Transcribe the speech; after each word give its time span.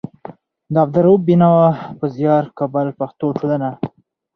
د 0.73 0.75
عبدالروف 0.83 1.21
بېنوا 1.27 1.65
په 1.99 2.05
زيار. 2.15 2.43
کابل: 2.59 2.87
پښتو 2.99 3.25
ټولنه 3.39 3.69